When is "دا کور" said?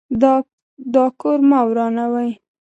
0.93-1.39